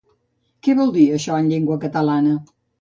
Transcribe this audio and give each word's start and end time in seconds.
Què 0.67 0.75
vol 0.79 0.95
dir 0.95 1.05
això 1.19 1.39
en 1.43 1.53
llengua 1.53 1.81
catalana? 1.87 2.37